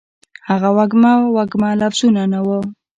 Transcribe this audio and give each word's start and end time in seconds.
هغه 0.49 0.69
وږمه، 0.77 1.13
وږمه 1.35 1.69
لفظونه، 1.81 2.21
نه 2.33 2.39
وه 2.47 2.57